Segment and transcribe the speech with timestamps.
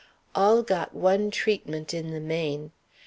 [0.33, 2.71] All got one treatment in the main.